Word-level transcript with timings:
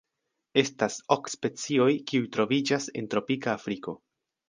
Estas 0.61 0.95
ok 1.17 1.29
specioj 1.35 1.89
kiuj 2.11 2.25
troviĝas 2.39 2.91
en 3.03 3.15
tropika 3.15 3.57
Afriko. 3.59 4.01